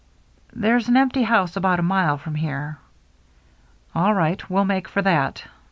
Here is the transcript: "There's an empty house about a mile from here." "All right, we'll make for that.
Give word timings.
"There's 0.51 0.87
an 0.87 0.97
empty 0.97 1.21
house 1.21 1.55
about 1.55 1.79
a 1.79 1.83
mile 1.83 2.17
from 2.17 2.33
here." 2.33 2.79
"All 3.93 4.15
right, 4.15 4.49
we'll 4.49 4.65
make 4.65 4.87
for 4.87 5.03
that. 5.03 5.43